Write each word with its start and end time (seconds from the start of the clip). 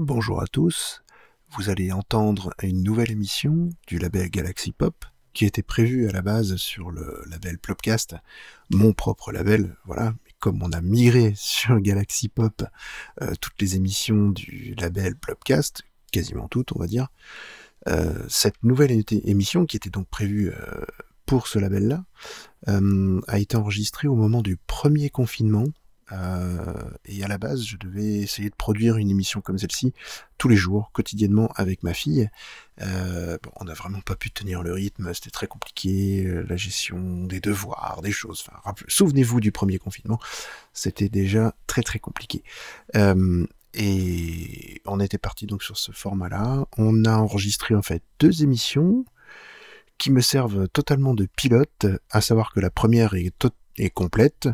Bonjour 0.00 0.40
à 0.40 0.46
tous. 0.46 1.02
Vous 1.50 1.70
allez 1.70 1.90
entendre 1.90 2.54
une 2.62 2.84
nouvelle 2.84 3.10
émission 3.10 3.68
du 3.88 3.98
label 3.98 4.30
Galaxy 4.30 4.70
Pop 4.70 5.04
qui 5.32 5.44
était 5.44 5.64
prévue 5.64 6.08
à 6.08 6.12
la 6.12 6.22
base 6.22 6.54
sur 6.54 6.92
le 6.92 7.24
label 7.28 7.58
Plopcast, 7.58 8.14
mon 8.70 8.92
propre 8.92 9.32
label, 9.32 9.76
voilà. 9.86 10.14
Comme 10.38 10.62
on 10.62 10.70
a 10.70 10.80
migré 10.80 11.32
sur 11.34 11.80
Galaxy 11.80 12.28
Pop 12.28 12.62
euh, 13.22 13.32
toutes 13.40 13.60
les 13.60 13.74
émissions 13.74 14.28
du 14.28 14.76
label 14.78 15.16
Plopcast, 15.16 15.82
quasiment 16.12 16.46
toutes, 16.46 16.70
on 16.76 16.78
va 16.78 16.86
dire, 16.86 17.08
euh, 17.88 18.24
cette 18.28 18.62
nouvelle 18.62 19.02
émission 19.24 19.66
qui 19.66 19.78
était 19.78 19.90
donc 19.90 20.06
prévue 20.06 20.52
euh, 20.52 20.84
pour 21.26 21.48
ce 21.48 21.58
label-là 21.58 22.04
a 22.66 23.38
été 23.40 23.56
enregistrée 23.56 24.06
au 24.06 24.14
moment 24.14 24.42
du 24.42 24.56
premier 24.58 25.10
confinement 25.10 25.64
euh, 26.12 26.74
et 27.04 27.22
à 27.24 27.28
la 27.28 27.38
base, 27.38 27.64
je 27.64 27.76
devais 27.76 28.18
essayer 28.18 28.50
de 28.50 28.54
produire 28.54 28.96
une 28.96 29.10
émission 29.10 29.40
comme 29.40 29.58
celle-ci 29.58 29.92
tous 30.38 30.48
les 30.48 30.56
jours, 30.56 30.90
quotidiennement 30.92 31.50
avec 31.56 31.82
ma 31.82 31.94
fille. 31.94 32.30
Euh, 32.80 33.38
bon, 33.42 33.50
on 33.56 33.64
n'a 33.64 33.74
vraiment 33.74 34.00
pas 34.00 34.14
pu 34.14 34.30
tenir 34.30 34.62
le 34.62 34.72
rythme, 34.72 35.12
c'était 35.12 35.30
très 35.30 35.46
compliqué, 35.46 36.24
euh, 36.24 36.46
la 36.48 36.56
gestion 36.56 37.24
des 37.24 37.40
devoirs, 37.40 38.00
des 38.02 38.12
choses. 38.12 38.46
Souvenez-vous 38.86 39.40
du 39.40 39.52
premier 39.52 39.78
confinement, 39.78 40.18
c'était 40.72 41.08
déjà 41.08 41.54
très 41.66 41.82
très 41.82 41.98
compliqué. 41.98 42.42
Et 43.74 44.80
on 44.86 44.98
était 44.98 45.18
parti 45.18 45.46
donc 45.46 45.62
sur 45.62 45.76
ce 45.76 45.92
format-là. 45.92 46.66
On 46.78 47.04
a 47.04 47.16
enregistré 47.16 47.74
en 47.74 47.82
fait 47.82 48.02
deux 48.18 48.42
émissions 48.42 49.04
qui 49.98 50.10
me 50.10 50.20
servent 50.20 50.68
totalement 50.68 51.12
de 51.12 51.26
pilote, 51.26 51.86
à 52.10 52.20
savoir 52.20 52.52
que 52.52 52.60
la 52.60 52.70
première 52.70 53.14
est 53.14 53.36
totalement 53.38 53.67
est 53.78 53.90
complète. 53.90 54.48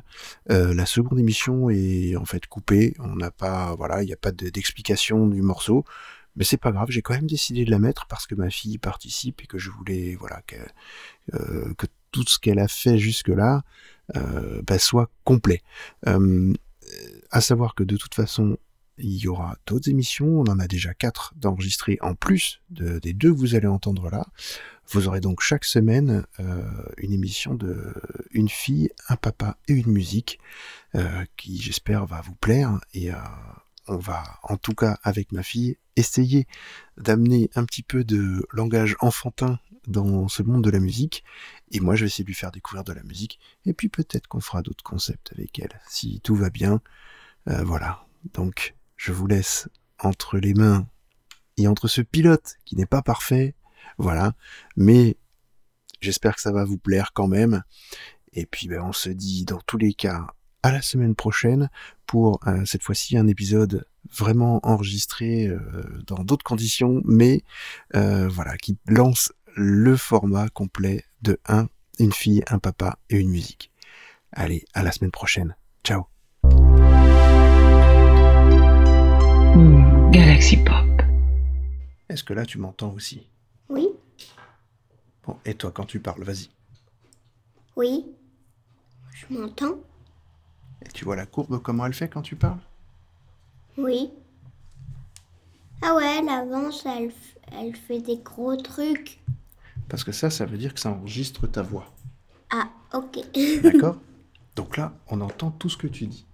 Euh, 0.51 0.75
la 0.75 0.87
seconde 0.87 1.19
émission 1.19 1.71
est 1.71 2.17
en 2.17 2.25
fait 2.25 2.47
coupée. 2.47 2.95
On 2.99 3.17
n'a 3.17 3.31
pas, 3.31 3.75
voilà, 3.77 4.03
il 4.03 4.07
n'y 4.07 4.13
a 4.13 4.19
pas 4.19 4.33
d'explication 4.33 5.27
du 5.27 5.43
morceau. 5.43 5.85
Mais 6.37 6.45
c'est 6.45 6.57
pas 6.57 6.73
grave, 6.73 6.89
j'ai 6.91 7.01
quand 7.01 7.15
même 7.15 7.29
décidé 7.29 7.65
de 7.65 7.71
la 7.71 7.79
mettre 7.79 8.07
parce 8.07 8.27
que 8.27 8.35
ma 8.35 8.51
fille 8.51 8.79
participe 8.79 9.43
et 9.43 9.47
que 9.47 9.57
je 9.57 9.71
voulais, 9.71 10.17
voilà, 10.19 10.43
que, 10.47 10.57
euh, 11.35 11.73
tout 12.11 12.25
ce 12.27 12.39
qu'elle 12.41 12.59
a 12.59 12.67
fait 12.67 12.99
jusque-là 12.99 13.63
euh, 14.17 14.61
bah, 14.67 14.79
soit 14.79 15.11
complet. 15.23 15.63
À 17.31 17.41
savoir 17.41 17.75
que 17.75 17.83
de 17.83 17.97
toute 17.97 18.15
façon, 18.15 18.59
il 18.99 19.17
y 19.17 19.29
aura 19.29 19.57
d'autres 19.67 19.89
émissions. 19.89 20.41
On 20.41 20.45
en 20.45 20.59
a 20.59 20.69
déjà 20.69 20.95
quatre 20.95 21.35
d'enregistrées 21.37 21.99
en 22.01 22.15
plus 22.15 22.61
de, 22.71 22.99
des 22.99 23.13
deux 23.13 23.33
que 23.33 23.39
vous 23.39 23.55
allez 23.55 23.67
entendre 23.67 24.11
là. 24.11 24.27
Vous 24.91 25.09
aurez 25.09 25.21
donc 25.21 25.41
chaque 25.41 25.65
semaine 25.65 26.27
euh, 26.41 26.63
une 26.99 27.13
émission 27.13 27.55
de 27.55 27.95
une 28.33 28.49
fille, 28.49 28.91
un 29.09 29.17
papa 29.17 29.57
et 29.69 29.73
une 29.73 29.91
musique 29.91 30.39
euh, 30.95 31.25
qui 31.37 31.61
j'espère 31.61 32.07
va 32.07 32.21
vous 32.21 32.35
plaire. 32.35 32.79
Et 32.93 33.11
euh, 33.11 33.17
on 33.89 33.97
va 33.97 34.23
en 34.43 34.57
tout 34.57 34.75
cas 34.75 34.99
avec 35.03 35.33
ma 35.33 35.43
fille 35.43 35.79
essayer 35.97 36.47
d'amener 36.99 37.51
un 37.55 37.65
petit 37.65 37.83
peu 37.83 38.05
de 38.05 38.47
langage 38.51 38.97
enfantin 39.01 39.59
dans 39.87 40.29
ce 40.29 40.43
monde 40.43 40.63
de 40.63 40.71
la 40.71 40.81
musique. 40.81 41.25
Et 41.71 41.81
moi 41.81 41.95
je 41.97 42.03
vais 42.03 42.07
essayer 42.09 42.25
de 42.25 42.29
lui 42.29 42.35
faire 42.35 42.53
découvrir 42.53 42.85
de 42.85 42.93
la 42.93 43.03
musique. 43.03 43.39
Et 43.65 43.73
puis 43.73 43.89
peut-être 43.89 44.27
qu'on 44.27 44.41
fera 44.41 44.63
d'autres 44.63 44.85
concepts 44.85 45.33
avec 45.33 45.59
elle 45.59 45.81
si 45.89 46.21
tout 46.21 46.37
va 46.37 46.51
bien. 46.51 46.81
Voilà. 47.47 48.07
Donc 48.33 48.75
je 49.05 49.13
vous 49.13 49.27
laisse 49.27 49.69
entre 49.99 50.39
les 50.39 50.55
mains 50.55 50.87
et 51.57 51.69
entre 51.69 51.89
ce 51.89 52.01
pilote 52.01 52.57
qui 52.65 52.75
n'est 52.77 52.87
pas 52.87 53.03
parfait 53.03 53.55
voilà. 53.99 54.33
Mais 54.77 55.17
j'espère 56.01 56.35
que 56.35 56.41
ça 56.41 56.53
va 56.53 56.65
vous 56.65 56.79
plaire 56.79 57.13
quand 57.15 57.29
même. 57.29 57.63
Et 58.33 58.47
puis 58.47 58.69
ben, 58.69 58.81
on 58.83 58.93
se 58.93 59.11
dit 59.11 59.45
dans 59.45 59.61
tous 59.67 59.79
les 59.79 59.93
cas 59.93 60.27
à 60.63 60.73
la 60.73 60.83
semaine 60.83 61.15
prochaine 61.15 61.69
pour 62.07 62.41
euh, 62.47 62.65
cette 62.65 62.83
fois-ci 62.83 63.17
un 63.17 63.27
épisode 63.27 63.87
vraiment 64.11 64.61
enregistré 64.63 65.47
euh, 65.47 65.61
dans 66.07 66.25
d'autres 66.25 66.45
conditions, 66.45 67.03
mais 67.05 67.43
euh, 67.95 68.29
voilà, 68.29 68.57
qui 68.57 68.79
lance 68.87 69.33
le 69.55 69.97
format 69.97 70.49
complet 70.49 71.05
de 71.23 71.39
un, 71.47 71.69
une 71.99 72.13
fille, 72.13 72.43
un 72.49 72.59
papa 72.59 72.99
et 73.11 73.19
une 73.19 73.31
musique. 73.31 73.71
Allez, 74.33 74.65
à 74.73 74.83
la 74.83 74.91
semaine 74.91 75.13
prochaine. 75.13 75.55
Ciao. 75.85 76.14
Galaxy 79.55 80.57
Pop. 80.57 81.03
Est-ce 82.09 82.25
que 82.25 82.35
là 82.35 82.45
tu 82.45 82.59
m'entends 82.59 82.93
aussi? 82.93 83.29
Oui. 83.69 83.89
Bon, 85.25 85.37
et 85.45 85.55
toi, 85.55 85.71
quand 85.73 85.85
tu 85.85 86.01
parles, 86.01 86.25
vas-y. 86.25 86.49
Oui. 87.77 88.05
Je 89.13 89.33
m'entends. 89.33 89.77
Et 90.85 90.89
tu 90.93 91.05
vois 91.05 91.15
la 91.15 91.27
courbe, 91.27 91.63
comment 91.63 91.87
elle 91.87 91.95
fait 91.95 92.09
quand 92.09 92.23
tu 92.23 92.35
parles? 92.35 92.59
Oui. 93.79 94.11
Ah 95.83 95.95
ouais, 95.95 96.19
elle 96.19 96.29
avance, 96.29 96.85
elle, 96.85 97.13
elle 97.53 97.77
fait 97.77 98.01
des 98.01 98.17
gros 98.17 98.57
trucs. 98.57 99.21
Parce 99.89 100.03
que 100.03 100.11
ça, 100.11 100.31
ça 100.31 100.47
veut 100.47 100.59
dire 100.59 100.75
que 100.75 100.81
ça 100.81 100.91
enregistre 100.91 101.47
ta 101.47 101.63
voix. 101.63 101.87
Ah, 102.51 102.71
ok. 102.93 103.21
D'accord? 103.63 103.99
Donc 104.57 104.77
là, 104.77 104.93
on 105.09 105.21
entend 105.21 105.53
tout 105.53 105.69
ce 105.69 105.77
que 105.77 105.87
tu 105.87 106.07
dis. 106.09 106.27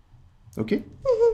Ok? 0.56 0.72
Mhm. 0.72 1.30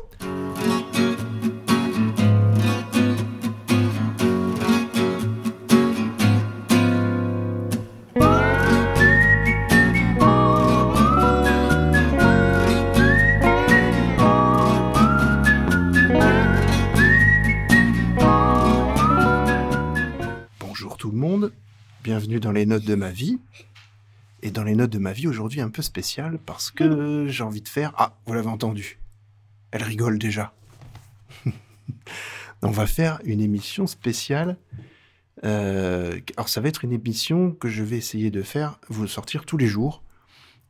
Bienvenue 22.03 22.41
dans 22.41 22.53
les 22.53 22.67
notes 22.67 22.85
de 22.85 22.95
ma 22.95 23.11
vie. 23.11 23.39
Et 24.43 24.51
dans 24.51 24.65
les 24.65 24.75
notes 24.75 24.91
de 24.91 24.99
ma 24.99 25.13
vie 25.13 25.27
aujourd'hui 25.27 25.61
un 25.61 25.71
peu 25.71 25.83
spécial 25.83 26.39
parce 26.45 26.71
que 26.71 27.27
j'ai 27.29 27.43
envie 27.43 27.63
de 27.63 27.69
faire... 27.69 27.93
Ah, 27.97 28.17
vous 28.27 28.35
l'avez 28.35 28.49
entendu. 28.49 28.99
Elle 29.71 29.83
rigole 29.83 30.19
déjà. 30.19 30.53
On 32.63 32.71
va 32.71 32.87
faire 32.87 33.21
une 33.25 33.41
émission 33.41 33.87
spéciale. 33.87 34.57
Euh, 35.45 36.19
alors 36.37 36.49
ça 36.49 36.61
va 36.61 36.69
être 36.69 36.85
une 36.85 36.93
émission 36.93 37.53
que 37.53 37.69
je 37.69 37.83
vais 37.83 37.97
essayer 37.97 38.31
de 38.31 38.43
faire, 38.43 38.79
vous 38.89 39.07
sortir 39.07 39.45
tous 39.45 39.57
les 39.57 39.67
jours, 39.67 40.03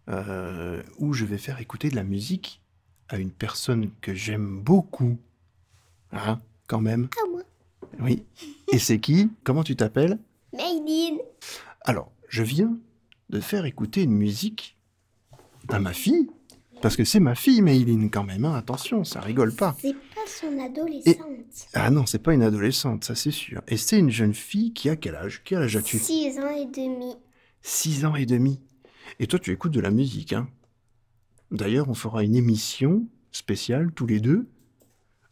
euh, 0.08 0.82
où 0.98 1.12
je 1.12 1.24
vais 1.24 1.38
faire 1.38 1.60
écouter 1.60 1.88
de 1.88 1.96
la 1.96 2.04
musique 2.04 2.60
à 3.08 3.18
une 3.18 3.30
personne 3.30 3.90
que 4.00 4.14
j'aime 4.14 4.60
beaucoup. 4.60 5.18
Hein, 6.12 6.40
quand 6.66 6.80
même. 6.80 7.08
Moi. 7.30 7.35
Oui. 8.00 8.24
Et 8.72 8.78
c'est 8.78 9.00
qui? 9.00 9.30
Comment 9.44 9.64
tu 9.64 9.76
t'appelles? 9.76 10.18
Mayline. 10.52 11.18
Alors, 11.82 12.12
je 12.28 12.42
viens 12.42 12.76
de 13.30 13.40
faire 13.40 13.64
écouter 13.64 14.02
une 14.02 14.12
musique 14.12 14.76
à 15.68 15.80
ma 15.80 15.92
fille, 15.92 16.28
parce 16.82 16.96
que 16.96 17.04
c'est 17.04 17.20
ma 17.20 17.34
fille, 17.34 17.62
Mayline, 17.62 18.10
quand 18.10 18.24
même. 18.24 18.44
Hein. 18.44 18.54
Attention, 18.54 19.04
ça 19.04 19.20
rigole 19.20 19.54
pas. 19.54 19.76
C'est 19.80 19.94
pas 19.94 20.26
son 20.26 20.58
adolescente. 20.58 21.68
Ah 21.74 21.90
non, 21.90 22.06
c'est 22.06 22.18
pas 22.22 22.34
une 22.34 22.42
adolescente, 22.42 23.04
ça 23.04 23.14
c'est 23.14 23.30
sûr. 23.30 23.62
Et 23.68 23.76
c'est 23.76 23.98
une 23.98 24.10
jeune 24.10 24.34
fille 24.34 24.72
qui 24.72 24.88
a 24.88 24.96
quel 24.96 25.14
âge? 25.14 25.42
Quel 25.44 25.58
âge 25.58 25.76
as-tu? 25.76 25.98
Six 25.98 26.38
ans 26.38 26.54
et 26.54 26.66
demi. 26.66 27.16
Six 27.62 28.04
ans 28.04 28.14
et 28.14 28.26
demi. 28.26 28.60
Et 29.18 29.26
toi, 29.26 29.38
tu 29.38 29.52
écoutes 29.52 29.72
de 29.72 29.80
la 29.80 29.90
musique, 29.90 30.32
hein 30.32 30.48
D'ailleurs, 31.50 31.88
on 31.88 31.94
fera 31.94 32.24
une 32.24 32.34
émission 32.34 33.06
spéciale 33.30 33.92
tous 33.92 34.06
les 34.06 34.20
deux 34.20 34.48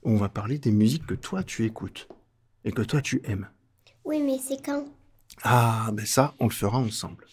où 0.05 0.11
on 0.11 0.17
va 0.17 0.29
parler 0.29 0.59
des 0.59 0.71
musiques 0.71 1.07
que 1.07 1.15
toi 1.15 1.43
tu 1.43 1.65
écoutes 1.65 2.09
et 2.65 2.73
que 2.73 2.83
toi 2.83 3.01
tu 3.01 3.21
aimes. 3.25 3.49
Oui, 4.05 4.23
mais 4.23 4.39
c'est 4.39 4.65
quand? 4.65 4.87
Ah, 5.43 5.91
ben 5.93 6.07
ça, 6.07 6.35
on 6.39 6.47
le 6.47 6.53
fera 6.53 6.79
ensemble. 6.79 7.27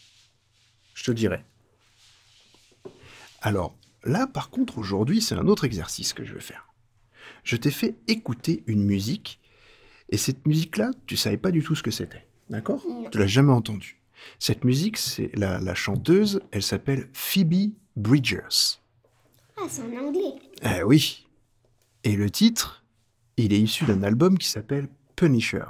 Je 0.94 1.03
te 1.03 1.12
dirai. 1.12 1.44
Alors, 3.42 3.75
là, 4.03 4.28
par 4.28 4.50
contre, 4.50 4.78
aujourd'hui, 4.78 5.22
c'est 5.22 5.36
un 5.36 5.47
autre 5.47 5.66
exercice 5.66 6.14
que 6.14 6.24
je 6.24 6.34
vais 6.34 6.42
faire. 6.42 6.68
Je 7.44 7.56
t'ai 7.56 7.72
fait 7.72 7.96
écouter 8.08 8.64
une 8.68 8.84
musique, 8.84 9.40
et 10.10 10.18
cette 10.18 10.45
musique-là, 10.45 10.92
tu 11.07 11.18
savais 11.18 11.38
pas 11.38 11.51
du 11.51 11.63
tout 11.63 11.75
ce 11.75 11.83
que 11.83 11.92
c'était. 11.92 12.28
D'accord? 12.50 12.86
Tu 13.12 13.18
l'as 13.18 13.28
jamais 13.28 13.54
entendue. 13.54 14.01
Cette 14.38 14.63
musique, 14.63 14.98
c'est 14.98 15.31
la, 15.36 15.74
chanteuse, 15.74 16.42
elle 16.51 16.62
s'appelle 16.62 17.10
Phoebe 17.13 17.72
Bridgers. 17.95 18.80
Ah, 19.57 19.63
c'est 19.68 19.81
en 19.81 20.07
anglais. 20.07 20.36
Eh 20.63 20.83
oui. 20.83 21.25
Et 22.04 22.16
le 22.16 22.30
titre, 22.30 22.83
il 23.38 23.54
est 23.54 23.60
issu 23.60 23.86
d'un 23.86 24.04
album 24.04 24.38
qui 24.38 24.48
s'appelle 24.48 24.89
Punisher. 25.21 25.65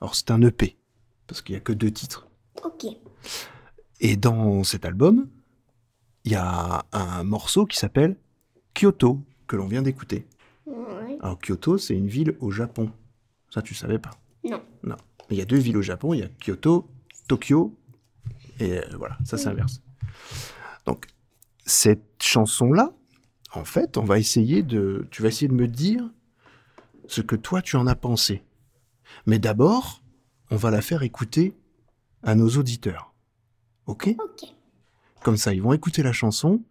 Alors, 0.00 0.14
c'est 0.14 0.30
un 0.30 0.40
EP 0.42 0.76
parce 1.26 1.42
qu'il 1.42 1.54
n'y 1.54 1.56
a 1.56 1.60
que 1.60 1.72
deux 1.72 1.90
titres. 1.90 2.28
Ok. 2.62 2.86
Et 3.98 4.16
dans 4.16 4.62
cet 4.62 4.84
album, 4.84 5.28
il 6.22 6.30
y 6.30 6.36
a 6.36 6.86
un 6.92 7.24
morceau 7.24 7.66
qui 7.66 7.76
s'appelle 7.78 8.16
Kyoto, 8.74 9.20
que 9.48 9.56
l'on 9.56 9.66
vient 9.66 9.82
d'écouter. 9.82 10.28
Alors 11.20 11.36
Kyoto, 11.40 11.78
c'est 11.78 11.96
une 11.96 12.06
ville 12.06 12.36
au 12.38 12.52
Japon. 12.52 12.92
Ça, 13.50 13.60
tu 13.60 13.74
savais 13.74 13.98
pas? 13.98 14.12
Non. 14.44 14.62
Non. 14.84 14.94
Il 15.30 15.36
y 15.36 15.42
a 15.42 15.46
deux 15.46 15.58
villes 15.58 15.78
au 15.78 15.82
Japon, 15.82 16.14
il 16.14 16.20
y 16.20 16.22
a 16.22 16.28
Kyoto, 16.28 16.88
Tokyo, 17.26 17.76
et 18.60 18.78
euh, 18.78 18.82
voilà, 18.96 19.18
ça 19.24 19.36
s'inverse. 19.36 19.82
Donc, 20.84 21.06
cette 21.64 22.22
chanson-là, 22.22 22.92
en 23.52 23.64
fait, 23.64 23.96
on 23.96 24.04
va 24.04 24.20
essayer 24.20 24.62
de... 24.62 25.08
Tu 25.10 25.22
vas 25.22 25.28
essayer 25.28 25.48
de 25.48 25.54
me 25.54 25.66
dire 25.66 26.08
ce 27.08 27.20
que 27.20 27.34
toi 27.34 27.62
tu 27.62 27.74
en 27.74 27.88
as 27.88 27.96
pensé. 27.96 28.44
Mais 29.26 29.38
d'abord, 29.38 30.02
on 30.50 30.56
va 30.56 30.70
la 30.70 30.82
faire 30.82 31.02
écouter 31.02 31.54
à 32.22 32.34
nos 32.34 32.48
auditeurs. 32.50 33.14
Ok? 33.86 34.08
Ok. 34.18 34.48
Comme 35.22 35.36
ça, 35.36 35.54
ils 35.54 35.62
vont 35.62 35.72
écouter 35.72 36.02
la 36.02 36.12
chanson. 36.12 36.62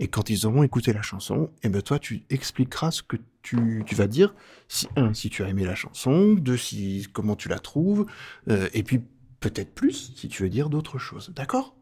Et 0.00 0.08
quand 0.08 0.30
ils 0.30 0.46
auront 0.46 0.62
écouté 0.62 0.92
la 0.92 1.02
chanson, 1.02 1.50
eh 1.62 1.68
ben 1.68 1.82
toi, 1.82 1.98
tu 1.98 2.22
expliqueras 2.30 2.92
ce 2.92 3.02
que 3.02 3.16
tu, 3.42 3.82
tu 3.84 3.94
vas 3.96 4.06
dire. 4.06 4.34
Si, 4.68 4.86
un, 4.96 5.12
si 5.12 5.28
tu 5.28 5.42
as 5.42 5.48
aimé 5.48 5.64
la 5.64 5.74
chanson. 5.74 6.34
Deux, 6.34 6.56
si, 6.56 7.08
comment 7.12 7.34
tu 7.34 7.48
la 7.48 7.58
trouves. 7.58 8.06
euh, 8.48 8.68
et 8.74 8.82
puis, 8.84 9.00
peut-être 9.40 9.74
plus, 9.74 10.12
si 10.16 10.28
tu 10.28 10.42
veux 10.44 10.48
dire 10.48 10.68
d'autres 10.70 10.98
choses. 10.98 11.32
D'accord? 11.34 11.74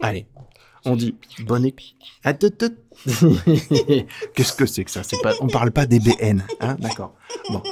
Allez, 0.00 0.28
on 0.84 0.94
dit 0.94 1.16
bonne 1.40 1.64
écoute. 1.64 1.96
Attends. 2.22 2.48
Qu'est-ce 4.34 4.52
que 4.52 4.66
c'est 4.66 4.84
que 4.84 4.90
ça? 4.90 5.02
C'est 5.02 5.20
pas, 5.22 5.32
On 5.40 5.46
parle 5.46 5.72
pas 5.72 5.86
des 5.86 5.98
BN. 6.00 6.44
Hein? 6.60 6.76
D'accord. 6.78 7.14
Bon. 7.50 7.62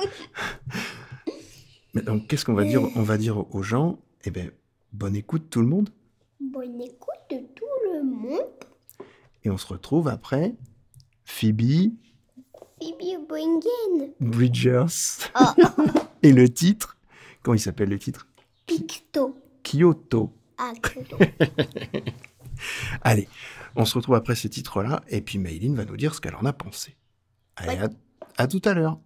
Mais 1.95 2.03
donc, 2.03 2.27
qu'est-ce 2.27 2.45
qu'on 2.45 2.55
va 2.55 2.65
dire 2.65 2.83
On 2.97 3.03
va 3.03 3.17
dire 3.17 3.55
aux 3.55 3.63
gens, 3.63 3.99
eh 4.25 4.31
ben, 4.31 4.51
bonne 4.93 5.15
écoute 5.15 5.49
tout 5.49 5.61
le 5.61 5.67
monde. 5.69 5.91
Bonne 6.41 6.81
écoute 6.81 7.15
de 7.31 7.39
tout 7.55 7.65
le 7.93 8.03
monde. 8.03 8.41
Et 9.45 9.51
on 9.51 9.57
se 9.57 9.67
retrouve 9.67 10.09
après 10.09 10.55
Phoebe 11.25 11.93
Bibi 12.81 13.17
Boingen. 13.29 14.13
Bridgers. 14.21 15.29
Oh, 15.41 15.63
Et 16.23 16.33
le 16.33 16.49
titre? 16.49 16.97
Comment 17.43 17.55
il 17.55 17.61
s'appelle 17.61 17.91
le 17.91 17.99
titre? 17.99 18.27
Picto. 18.67 19.39
Kyoto. 19.63 20.33
Ah, 20.59 20.73
Kyoto. 20.83 21.17
Allez, 23.03 23.29
on 23.77 23.85
se 23.85 23.95
retrouve 23.95 24.17
après 24.17 24.35
ce 24.35 24.49
titre-là. 24.49 25.03
Et 25.09 25.21
puis 25.21 25.39
Mayline 25.39 25.77
va 25.77 25.85
nous 25.85 25.97
dire 25.97 26.15
ce 26.15 26.21
qu'elle 26.21 26.35
en 26.35 26.45
a 26.45 26.53
pensé. 26.53 26.97
Allez, 27.57 27.79
à, 27.79 27.89
à 28.37 28.47
tout 28.47 28.63
à 28.65 28.75
l'heure. 28.75 28.99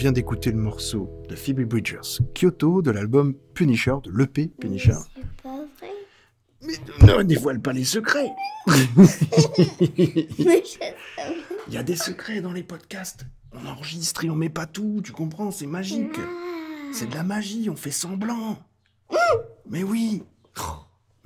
Vient 0.00 0.12
d'écouter 0.12 0.50
le 0.50 0.56
morceau 0.56 1.10
de 1.28 1.36
Phoebe 1.36 1.60
Bridgers, 1.68 2.22
Kyoto, 2.32 2.80
de 2.80 2.90
l'album 2.90 3.34
Punisher, 3.52 3.96
de 4.02 4.10
l'EP 4.10 4.48
Punisher. 4.58 4.94
C'est 5.14 5.42
pas 5.42 5.66
vrai. 5.78 5.90
Mais 6.62 7.18
ne 7.18 7.22
dévoile 7.22 7.60
pas 7.60 7.74
les 7.74 7.84
secrets 7.84 8.30
Mais. 10.38 10.62
Il 11.68 11.74
y 11.74 11.76
a 11.76 11.82
des 11.82 11.96
secrets 11.96 12.40
dans 12.40 12.54
les 12.54 12.62
podcasts. 12.62 13.26
On 13.52 13.66
enregistre 13.68 14.24
et 14.24 14.30
on 14.30 14.36
met 14.36 14.48
pas 14.48 14.64
tout, 14.64 15.02
tu 15.04 15.12
comprends 15.12 15.50
C'est 15.50 15.66
magique. 15.66 16.18
C'est 16.94 17.10
de 17.10 17.14
la 17.14 17.22
magie, 17.22 17.68
on 17.68 17.76
fait 17.76 17.90
semblant. 17.90 18.56
Mais 19.68 19.82
oui. 19.82 20.22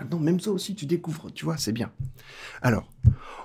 Maintenant, 0.01 0.19
même 0.19 0.41
ça 0.41 0.51
aussi, 0.51 0.75
tu 0.75 0.87
découvres, 0.87 1.33
tu 1.33 1.45
vois, 1.45 1.59
c'est 1.59 1.71
bien. 1.71 1.93
Alors, 2.61 2.91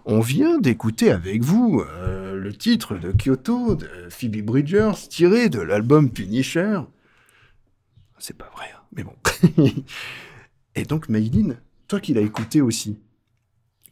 on 0.05 0.21
vient 0.21 0.57
d'écouter 0.57 1.11
avec 1.11 1.43
vous 1.43 1.83
euh, 1.87 2.28
le 2.39 2.53
titre 2.53 2.95
de 2.97 3.11
Kyoto 3.11 3.75
de 3.75 3.87
Phoebe 4.09 4.41
Bridgers, 4.43 4.91
tiré 5.09 5.49
de 5.49 5.59
l'album 5.59 6.09
Punisher. 6.11 6.79
C'est 8.17 8.37
pas 8.37 8.49
vrai, 8.55 8.65
hein, 8.75 8.81
mais 8.95 9.03
bon. 9.03 9.13
Et 10.75 10.83
donc, 10.83 11.09
Mayline, 11.09 11.59
toi 11.87 11.99
qui 11.99 12.13
l'as 12.13 12.21
écouté 12.21 12.61
aussi, 12.61 12.99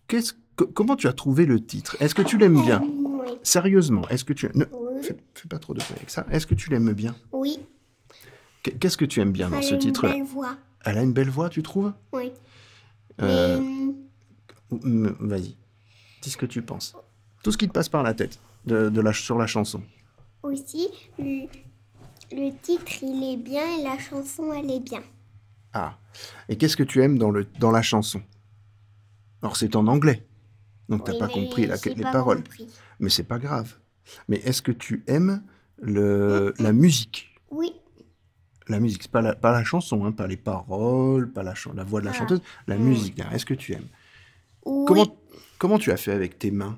qu'est-ce 0.08 0.34
que- 0.56 0.64
comment 0.64 0.96
tu 0.96 1.08
as 1.08 1.14
trouvé 1.14 1.46
le 1.46 1.64
titre? 1.64 1.96
Est-ce 2.02 2.16
que 2.16 2.22
tu 2.22 2.38
l'aimes 2.38 2.62
bien? 2.62 2.82
Oui. 2.82 3.28
Sérieusement, 3.44 4.08
est-ce 4.10 4.24
que 4.26 4.34
tu... 4.34 4.48
Ne, 4.54 4.66
Oui. 4.72 5.04
fais, 5.04 5.16
fais 5.34 5.48
pas 5.48 5.60
trop 5.60 5.74
de 5.74 5.80
bruit 5.80 5.94
avec 5.98 6.10
ça. 6.10 6.26
Est-ce 6.32 6.48
que 6.48 6.56
tu 6.56 6.70
l'aimes 6.70 6.94
bien? 6.94 7.16
Oui. 7.32 7.60
Qu- 8.64 8.72
Qu'est-ce 8.78 8.98
que 8.98 9.06
tu 9.06 9.20
aimes 9.22 9.32
bien 9.32 9.50
dans 9.50 9.58
Elle 9.58 9.64
ce 9.64 9.72
a 9.72 9.76
une 9.76 9.82
titre-là? 9.82 10.14
belle 10.14 10.24
voix. 10.24 10.58
Elle 10.86 10.98
a 10.98 11.04
une 11.04 11.14
belle 11.14 11.30
voix, 11.30 11.50
tu 11.50 11.62
trouves? 11.64 11.94
Oui. 12.14 12.32
Euh, 13.22 13.60
Mais, 14.72 15.10
m- 15.10 15.16
Vas-y, 15.20 15.58
dis 16.22 16.30
ce 16.30 16.38
que 16.38 16.46
tu 16.46 16.62
penses. 16.62 16.96
Tout 17.48 17.54
ce 17.54 17.58
qui 17.58 17.70
te 17.70 17.72
passe 17.72 17.88
par 17.88 18.04
la 18.04 18.14
tête 18.14 18.40
de, 18.66 18.90
de 18.90 19.00
la, 19.00 19.14
sur 19.14 19.38
la 19.38 19.48
chanson. 19.48 19.82
aussi, 20.44 20.90
le, 21.18 21.48
le 22.34 22.52
titre, 22.62 22.92
il 23.02 23.24
est 23.24 23.38
bien 23.38 23.64
et 23.80 23.84
la 23.84 23.98
chanson, 23.98 24.52
elle 24.52 24.70
est 24.70 24.82
bien. 24.82 25.02
Ah. 25.72 25.98
Et 26.50 26.58
qu'est-ce 26.58 26.76
que 26.76 26.84
tu 26.84 27.02
aimes 27.02 27.18
dans, 27.18 27.32
le, 27.32 27.46
dans 27.62 27.72
la 27.72 27.82
chanson? 27.82 28.22
Alors, 29.42 29.56
c'est 29.56 29.78
en 29.78 29.88
anglais. 29.88 30.28
Donc, 30.90 31.06
t'as 31.06 31.14
Oui, 31.14 31.20
pas 31.20 31.28
mais 31.28 31.34
compris 31.36 31.68
la- 31.68 31.78
les 31.86 32.04
pas 32.04 32.12
paroles. 32.12 32.44
compris. 32.44 32.68
Mais 33.00 33.10
c'est 33.10 33.24
pas 33.24 33.40
grave. 33.40 33.76
Mais 34.28 34.40
est-ce 34.44 34.62
que 34.62 34.74
tu 34.74 35.06
aimes 35.08 35.42
le, 35.82 36.54
la 36.60 36.74
musique? 36.74 37.34
Oui, 37.50 37.72
La 38.68 38.82
musique, 38.82 39.04
c'est 39.04 39.12
pas 39.12 39.22
la, 39.22 39.36
pas 39.36 39.54
la 39.54 39.64
chanson, 39.64 40.04
hein, 40.04 40.12
pas 40.12 40.28
les 40.28 40.36
paroles, 40.36 41.32
pas 41.32 41.44
la, 41.44 41.54
la 41.76 41.84
voix 41.86 42.02
de 42.02 42.08
la 42.08 42.12
Ah. 42.12 42.16
chanteuse, 42.16 42.42
la 42.68 42.76
musique. 42.76 43.22
hein. 43.22 43.30
Est-ce 43.32 43.46
que 43.46 43.54
tu 43.54 43.72
aimes? 43.72 43.88
Oui. 44.66 44.84
comment, 44.86 45.18
comment 45.58 45.80
tu 45.80 45.94
as 45.94 45.98
fait 45.98 46.12
avec 46.12 46.38
tes 46.38 46.52
mains? 46.52 46.78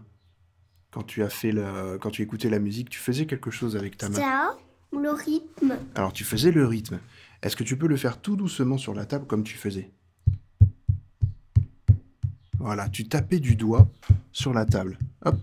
Quand 0.91 1.03
tu 1.03 1.23
as 1.23 1.29
fait 1.29 1.51
la, 1.51 1.97
quand 1.99 2.09
tu 2.09 2.21
écoutais 2.21 2.49
la 2.49 2.59
musique 2.59 2.89
Tu 2.89 2.99
faisais 2.99 3.25
quelque 3.25 3.51
chose 3.51 3.75
avec 3.75 3.97
ta 3.97 4.09
main 4.09 4.15
Ça, 4.15 4.57
le 4.91 5.11
rythme. 5.11 5.77
Alors 5.95 6.13
tu 6.13 6.23
faisais 6.23 6.51
le 6.51 6.65
rythme. 6.65 6.99
Est-ce 7.41 7.55
que 7.55 7.63
tu 7.63 7.77
peux 7.77 7.87
le 7.87 7.97
faire 7.97 8.19
tout 8.19 8.35
doucement 8.35 8.77
sur 8.77 8.93
la 8.93 9.05
table 9.05 9.25
comme 9.25 9.43
tu 9.43 9.57
faisais? 9.57 9.91
Voilà, 12.57 12.89
tu 12.89 13.07
tapais 13.07 13.39
du 13.39 13.55
doigt 13.55 13.87
sur 14.31 14.53
la 14.53 14.65
table. 14.65 14.97
Hop. 15.23 15.37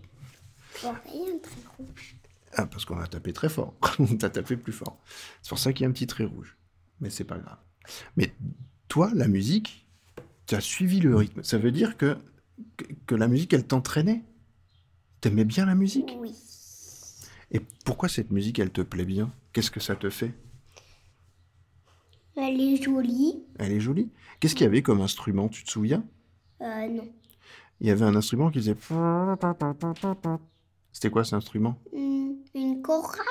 Rouge. 0.83 2.17
Ah, 2.55 2.67
parce 2.67 2.85
qu'on 2.85 2.99
a 2.99 3.07
tapé 3.07 3.33
très 3.33 3.49
fort. 3.49 3.75
On 3.99 4.17
t'a 4.17 4.29
tapé 4.29 4.57
plus 4.57 4.73
fort. 4.73 4.99
C'est 5.43 5.49
pour 5.49 5.59
ça 5.59 5.73
qu'il 5.73 5.85
y 5.85 5.87
a 5.87 5.89
un 5.89 5.93
petit 5.93 6.07
trait 6.07 6.25
rouge. 6.25 6.57
Mais 7.01 7.09
c'est 7.09 7.25
pas 7.25 7.39
grave. 7.39 7.59
Mais 8.17 8.35
toi, 8.89 9.11
la 9.15 9.29
musique, 9.29 9.87
tu 10.47 10.55
as 10.55 10.61
suivi 10.61 11.01
le 11.01 11.17
rythme. 11.17 11.43
Ça 11.43 11.57
veut 11.57 11.73
dire 11.73 11.97
que, 11.97 12.19
que, 12.77 12.85
que 13.07 13.15
la 13.15 13.29
musique, 13.29 13.53
elle 13.55 13.67
t'entraînait? 13.67 14.23
T'aimais 15.27 15.45
bien 15.45 15.67
la 15.67 15.75
musique? 15.75 16.17
Oui. 16.21 16.33
Et 17.51 17.61
pourquoi 17.85 18.09
cette 18.09 18.31
musique, 18.31 18.61
elle 18.61 18.71
te 18.71 18.81
plaît 18.81 19.05
bien? 19.05 19.33
Qu'est-ce 19.53 19.73
que 19.73 19.81
ça 19.81 19.97
te 19.97 20.09
fait? 20.09 20.33
Elle 22.37 22.61
est 22.61 22.81
jolie. 22.81 23.43
Elle 23.59 23.73
est 23.73 23.81
jolie? 23.81 24.09
Qu'est-ce 24.39 24.55
qu'il 24.55 24.63
y 24.63 24.69
avait 24.69 24.83
comme 24.83 25.01
instrument 25.01 25.49
Tu 25.49 25.65
te 25.65 25.71
souviens? 25.73 26.05
Euh, 26.63 26.87
non. 26.87 27.09
Il 27.81 27.89
y 27.89 27.91
avait 27.91 28.05
un 28.05 28.15
instrument 28.15 28.53
qui 28.53 28.61
faisait... 28.61 28.77
C'était 30.93 31.11
quoi 31.11 31.25
cet 31.25 31.35
instrument? 31.35 31.77
Une, 31.93 32.37
une 32.55 32.81
cora? 32.81 33.25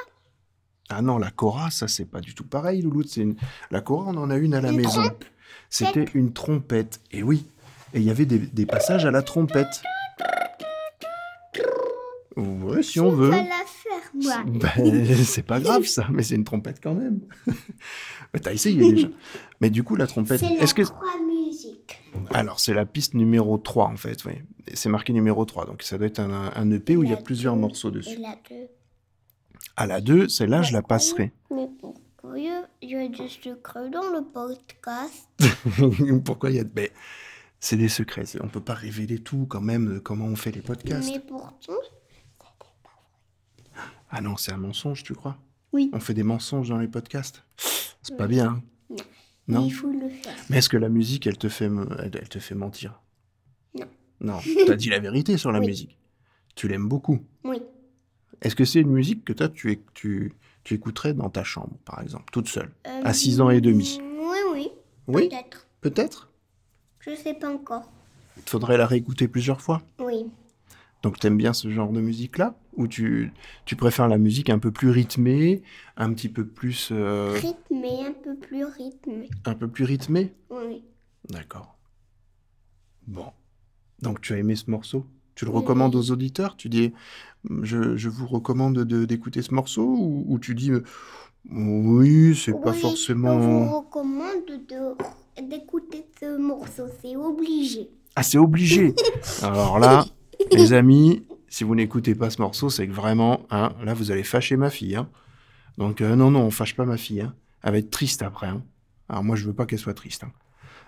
Ah 0.90 1.02
non, 1.02 1.18
la 1.18 1.32
cora, 1.32 1.72
ça 1.72 1.88
c'est 1.88 2.04
pas 2.04 2.20
du 2.20 2.36
tout 2.36 2.44
pareil, 2.44 2.82
Louloute. 2.82 3.08
C'est 3.08 3.22
une... 3.22 3.38
La 3.72 3.80
cora, 3.80 4.08
on 4.10 4.18
en 4.18 4.30
a 4.32 4.36
une 4.36 4.54
à 4.54 4.60
la 4.60 4.72
Une 4.72 4.82
maison. 4.82 5.10
C'était 5.70 6.08
une 6.14 6.34
trompette. 6.34 7.00
Et 7.12 7.24
oui. 7.24 7.46
Et 7.94 8.00
il 8.00 8.04
y 8.04 8.10
avait 8.10 8.26
des, 8.26 8.40
des 8.40 8.66
passages 8.66 9.06
à 9.06 9.12
la 9.12 9.22
trompette. 9.22 9.82
Ouais, 12.38 12.84
si 12.84 13.00
on 13.00 13.12
Je 13.12 13.16
veut. 13.16 13.30
vais 13.30 13.44
la 13.44 13.64
faire, 13.66 14.12
moi. 14.14 14.44
Ben, 14.46 15.16
c'est 15.24 15.44
pas 15.44 15.60
grave 15.60 15.86
ça, 15.86 16.08
mais 16.12 16.22
c'est 16.24 16.36
une 16.36 16.44
trompette 16.44 16.80
quand 16.82 16.94
même. 16.94 17.22
Mais 18.34 18.40
T'as 18.42 18.52
essayé 18.54 18.92
déjà. 18.92 19.08
Mais 19.62 19.70
du 19.70 19.84
coup, 19.84 19.96
la 19.96 20.08
trompette. 20.08 20.40
C'est 20.42 20.56
la 20.58 20.66
que. 20.68 20.82
musique. 21.26 21.98
Alors, 22.32 22.60
c'est 22.60 22.74
la 22.74 22.86
piste 22.86 23.14
numéro 23.14 23.58
3 23.58 23.88
en 23.88 23.96
fait, 23.98 24.24
oui. 24.26 24.34
Et 24.68 24.76
C'est 24.76 24.90
marqué 24.90 25.14
numéro 25.14 25.46
3, 25.46 25.66
donc 25.66 25.84
ça 25.84 25.98
doit 25.98 26.08
être 26.08 26.20
un, 26.20 26.52
un 26.54 26.72
EP 26.72 26.98
où 26.98 27.04
il 27.04 27.10
y 27.10 27.14
a 27.14 27.18
plusieurs 27.18 27.56
deux 27.56 27.62
morceaux 27.62 27.90
Et 27.90 27.94
dessus. 27.94 28.18
la 28.20 28.36
deux. 28.50 28.68
À 29.78 29.88
la 29.88 30.02
2, 30.02 30.28
celle-là, 30.30 30.62
je 30.62 30.74
la 30.74 30.82
passerai. 30.82 31.32
Mais 31.52 31.70
pourquoi 31.80 32.38
il 32.38 32.90
y 32.90 32.96
a 32.96 33.08
du 33.08 33.30
secret 33.30 33.90
dans 33.90 34.10
le 34.10 34.24
podcast 34.24 35.30
Pourquoi 36.26 36.50
il 36.50 36.58
y 36.58 36.60
a. 36.60 36.64
Mais 36.76 36.92
c'est 37.60 37.78
des 37.78 37.90
secrets. 37.90 38.24
On 38.42 38.48
peut 38.48 38.60
pas 38.62 38.74
révéler 38.74 39.20
tout 39.20 39.46
quand 39.50 39.62
même, 39.62 39.96
euh, 39.98 40.00
comment 40.00 40.26
on 40.26 40.36
fait 40.36 40.52
les 40.52 40.62
podcasts. 40.62 41.12
Mais 41.14 41.20
pourtant, 41.20 41.74
Ah 44.18 44.22
non, 44.22 44.38
c'est 44.38 44.54
un 44.54 44.58
mensonge, 44.58 45.04
tu 45.04 45.14
crois? 45.14 45.38
Oui. 45.74 45.90
On 45.92 46.00
fait 46.00 46.14
des 46.14 46.24
mensonges 46.24 46.70
dans 46.70 46.78
les 46.78 46.88
podcasts? 46.88 47.44
C'est 48.02 48.16
pas 48.16 48.28
bien. 48.28 48.48
hein? 48.48 48.64
Non. 48.90 48.96
Non? 49.60 49.66
Il 49.66 49.72
faut 49.72 49.90
le 49.92 50.08
faire. 50.08 50.34
Mais 50.50 50.60
est-ce 50.60 50.70
que 50.70 50.78
la 50.78 50.88
musique, 50.88 51.28
elle 51.28 51.38
te 51.38 51.50
fait, 51.50 51.66
elle, 52.00 52.12
elle 52.22 52.30
te 52.30 52.40
fait 52.40 52.56
mentir? 52.56 53.02
Non. 53.78 53.86
Non, 54.22 54.40
t'as 54.68 54.76
dit 54.76 54.90
la 54.90 55.00
vérité 55.00 55.36
sur 55.38 55.52
la 55.52 55.60
Oui. 55.60 55.68
musique. 55.68 56.00
Tu 56.56 56.70
l'aimes 56.70 56.88
beaucoup. 56.88 57.20
Oui. 57.44 57.58
Est-ce 58.42 58.56
que 58.56 58.64
c'est 58.64 58.80
une 58.80 58.92
musique 58.92 59.26
que 59.26 59.34
toi, 59.34 59.50
tu, 59.50 59.82
tu, 59.94 60.34
tu 60.64 60.74
écouterais 60.76 61.14
dans 61.14 61.30
ta 61.30 61.44
chambre, 61.44 61.76
par 61.84 62.02
exemple, 62.02 62.26
toute 62.32 62.48
seule 62.48 62.72
Euh, 62.88 63.02
À 63.04 63.14
six 63.14 63.42
ans 63.42 63.50
et 63.50 63.60
demi? 63.60 64.00
Oui, 64.02 64.38
oui. 64.54 64.70
Oui, 65.08 65.28
Peut-être. 65.30 65.68
peut-être? 65.82 66.30
Il 67.06 67.12
Je 67.12 67.18
sais 67.22 67.34
pas 67.34 67.54
encore. 67.54 67.92
faudrait 68.46 68.78
la 68.78 68.88
réécouter 68.88 69.28
plusieurs 69.28 69.60
fois? 69.62 69.82
Oui. 70.00 70.26
Donc, 71.04 71.20
t'aimes 71.20 71.38
bien 71.38 71.52
ce 71.54 71.70
genre 71.70 71.92
de 71.92 72.00
musique-là? 72.02 72.56
Ou 72.78 72.88
tu, 72.88 73.32
tu 73.66 73.76
préfères 73.76 74.08
la 74.10 74.18
musique 74.18 74.50
un 74.50 74.60
peu 74.60 74.72
plus 74.72 74.90
rythmée, 74.90 75.62
un 75.98 76.12
petit 76.14 76.28
peu 76.30 76.46
plus, 76.46 76.90
euh, 76.92 77.32
Rythmé, 77.34 78.06
un 78.06 78.14
peu 78.14 78.36
plus 78.36 78.66
rythmé. 78.66 79.30
un 79.46 79.54
peu 79.54 79.68
plus 79.68 79.86
rythmée? 79.86 80.34
Oui. 80.50 80.84
D'accord. 81.30 81.78
Bon. 83.08 83.28
Donc 84.02 84.20
tu 84.22 84.34
as 84.34 84.38
aimé 84.38 84.56
ce 84.56 84.70
morceau? 84.70 85.06
Tu 85.36 85.46
le 85.46 85.52
Oui. 85.52 85.58
recommandes 85.58 85.96
aux 85.96 86.12
auditeurs? 86.12 86.56
Tu 86.58 86.68
dis, 86.70 86.92
je, 87.64 87.96
je 87.96 88.10
vous 88.10 88.28
recommande 88.28 88.80
de- 88.80 89.06
d'écouter 89.06 89.42
ce 89.42 89.54
morceau 89.54 89.86
ou, 89.86 90.26
ou 90.28 90.40
tu 90.40 90.54
dis, 90.56 90.72
oui, 91.52 92.36
c'est 92.36 92.60
pas 92.62 92.72
Oui, 92.72 92.80
forcément... 92.80 93.38
vous 93.38 93.80
recommande 93.80 94.46
de- 94.48 95.42
d'écouter 95.48 96.06
ce 96.20 96.38
morceau. 96.38 96.84
C'est 97.02 97.16
obligé. 97.16 97.90
Ah, 98.16 98.24
c'est 98.24 98.38
obligé 98.38 98.94
Alors 99.44 99.78
là, 99.80 100.06
les 100.52 100.74
amis, 100.74 101.25
si 101.56 101.64
vous 101.64 101.74
n'écoutez 101.74 102.16
pas 102.16 102.30
ce 102.30 102.42
morceau, 102.42 102.70
c'est 102.70 102.86
que 102.86 102.92
vraiment, 102.92 103.46
hein, 103.50 103.72
là, 103.82 103.94
vous 103.94 104.12
allez 104.12 104.24
fâcher 104.24 104.58
ma 104.58 104.70
fille. 104.70 104.98
hein. 104.98 105.08
Donc 105.78 106.02
euh, 106.02 106.14
non, 106.18 106.30
non, 106.30 106.42
on 106.42 106.52
fâche 106.52 106.76
pas 106.76 106.84
ma 106.84 106.98
fille. 106.98 107.22
hein. 107.22 107.34
Elle 107.64 107.72
va 107.72 107.78
être 107.78 107.92
triste 107.92 108.24
après. 108.24 108.48
hein. 108.48 108.62
Alors 109.08 109.24
moi, 109.24 109.38
je 109.38 109.46
veux 109.46 109.54
pas 109.54 109.66
qu'elle 109.66 109.80
soit 109.80 109.94
triste. 109.94 110.26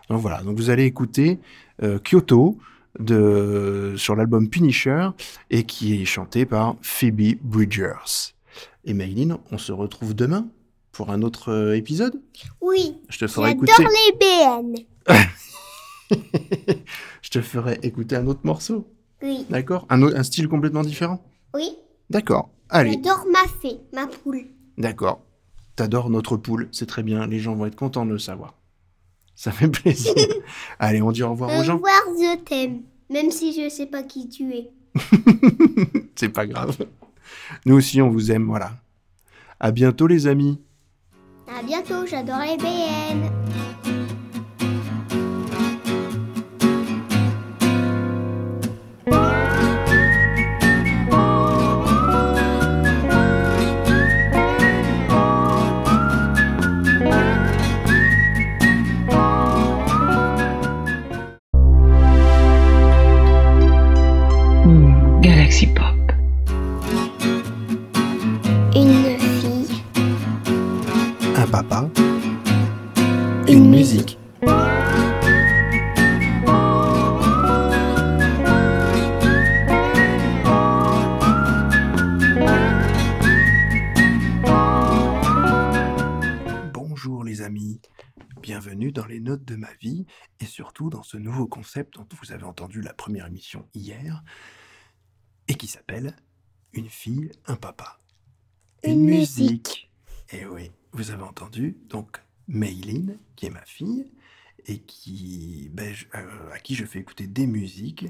Donc 0.10 0.20
voilà, 0.20 0.42
donc 0.42 0.58
vous 0.58 0.70
allez 0.70 0.84
écouter 0.84 1.40
euh, 1.84 2.00
Kyoto 2.00 2.58
de, 3.00 3.94
sur 3.96 4.18
l'album 4.18 4.50
Punisher 4.50 5.08
et 5.50 5.64
qui 5.64 6.02
est 6.02 6.06
chanté 6.06 6.46
par 6.46 6.76
Phoebe 6.82 7.36
Bridgers. 7.42 8.34
Et 8.84 8.94
Maylin, 8.94 9.40
on 9.52 9.58
se 9.58 9.72
retrouve 9.72 10.16
demain 10.16 10.50
pour 10.92 11.12
un 11.12 11.22
autre 11.22 11.50
euh, 11.54 11.78
épisode? 11.78 12.20
Oui. 12.60 12.98
Je 13.08 13.20
te 13.20 13.28
ferai 13.28 13.52
J'adore 13.52 13.64
écouter, 13.64 13.84
les 14.10 14.18
BN. 14.20 14.76
je 17.22 17.30
te 17.30 17.42
ferai 17.42 17.80
écouter 17.84 18.18
un 18.18 18.28
autre 18.28 18.42
morceau, 18.44 18.86
Oui. 19.22 19.46
d'accord 19.50 19.86
un, 19.90 20.02
un 20.04 20.24
style 20.24 20.48
complètement 20.48 20.82
différent? 20.84 21.24
Oui. 21.56 21.72
D'accord. 22.10 22.50
Allez, 22.70 22.92
J'adore 22.94 23.26
ma 23.32 23.48
fée, 23.62 23.78
ma 23.94 24.08
poule. 24.08 24.46
d'accord. 24.78 25.22
T'adores 25.76 26.10
notre 26.10 26.38
poule, 26.38 26.70
c'est 26.72 26.86
très 26.88 27.04
bien. 27.04 27.28
Les 27.28 27.40
gens 27.40 27.54
vont 27.56 27.66
être 27.68 27.76
contents 27.76 28.06
de 28.06 28.12
le 28.12 28.18
savoir. 28.20 28.56
Ça 29.36 29.52
fait 29.52 29.68
plaisir. 29.68 30.14
Allez, 30.80 31.02
on 31.02 31.12
dit 31.12 31.22
au 31.24 31.30
revoir 31.30 31.52
Au 31.56 31.60
aux 31.60 31.64
gens. 31.64 31.76
revoir, 31.76 32.02
je 32.18 32.38
t'aime. 32.44 32.82
Même 33.12 33.30
si 33.32 33.54
je 33.54 33.70
sais 33.70 33.86
pas 33.86 34.02
qui 34.04 34.28
tu 34.28 34.54
es. 34.56 34.72
C'est 36.16 36.30
pas 36.30 36.48
grave. 36.48 36.76
Nous 37.66 37.76
aussi, 37.76 38.02
on 38.02 38.10
vous 38.10 38.32
aime, 38.32 38.46
voilà. 38.48 38.72
À 39.60 39.72
bientôt, 39.72 40.08
les 40.08 40.26
amis. 40.28 40.60
À 41.48 41.62
bientôt, 41.64 42.06
j'adore 42.08 42.40
les 42.40 42.58
BN. 42.58 43.87
Musique. 73.78 74.18
Bonjour, 86.74 87.24
les 87.24 87.44
amis. 87.44 87.80
Bienvenue 88.42 88.92
dans 88.92 89.06
les 89.06 89.20
notes 89.20 89.46
de 89.46 89.56
ma 89.56 89.72
vie 89.80 90.08
et 90.40 90.46
surtout 90.46 90.90
dans 90.90 91.04
ce 91.04 91.18
nouveau 91.18 91.46
concept 91.46 91.98
dont 91.98 92.08
vous 92.20 92.32
avez 92.32 92.46
entendu 92.46 92.82
la 92.82 92.96
première 92.96 93.28
émission 93.28 93.70
hier 93.76 94.24
et 95.48 95.54
qui 95.54 95.68
s'appelle 95.68 96.16
Une 96.74 96.90
fille, 96.90 97.30
un 97.46 97.56
papa. 97.56 98.00
Une 98.84 99.04
musique. 99.04 99.92
Et 100.32 100.48
oui, 100.48 100.72
vous 100.94 101.12
avez 101.12 101.24
entendu 101.24 101.78
donc 101.90 102.24
Mayline, 102.48 103.18
qui 103.36 103.46
est 103.48 103.50
ma 103.51 103.66
fille, 103.66 104.08
et 104.66 104.80
qui, 104.80 105.70
ben, 105.74 105.94
je- 105.94 106.06
euh, 106.16 106.51
à 106.54 106.60
qui 106.60 106.75
je 106.75 106.86
fais 106.86 107.00
écouter 107.00 107.27
des 107.27 107.48
musiques 107.48 108.08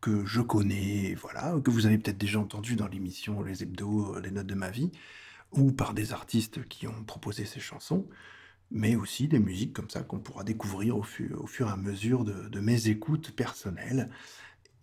que 0.00 0.24
je 0.24 0.40
connais, 0.40 1.14
voilà, 1.14 1.58
que 1.62 1.70
vous 1.70 1.86
avez 1.86 1.98
peut-être 1.98 2.18
déjà 2.18 2.38
entendu 2.40 2.74
dans 2.76 2.88
l'émission 2.88 3.42
Les 3.42 3.62
Hebdos, 3.62 4.16
euh, 4.16 4.20
les 4.20 4.30
notes 4.30 4.46
de 4.46 4.54
ma 4.54 4.70
vie, 4.70 4.90
ou 5.52 5.72
par 5.72 5.94
des 5.94 6.12
artistes 6.12 6.66
qui 6.68 6.86
ont 6.86 7.04
proposé 7.04 7.44
ces 7.44 7.60
chansons, 7.60 8.08
mais 8.70 8.96
aussi 8.96 9.28
des 9.28 9.40
musiques 9.40 9.72
comme 9.72 9.90
ça 9.90 10.02
qu'on 10.02 10.20
pourra 10.20 10.44
découvrir 10.44 10.96
au, 10.96 11.00
au 11.00 11.46
fur 11.46 11.68
et 11.68 11.70
à 11.70 11.76
mesure 11.76 12.24
de, 12.24 12.48
de 12.48 12.60
mes 12.60 12.88
écoutes 12.88 13.32
personnelles. 13.32 14.10